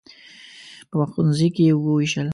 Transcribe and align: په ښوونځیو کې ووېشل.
په 0.89 0.95
ښوونځیو 1.11 1.53
کې 1.55 1.65
ووېشل. 1.73 2.27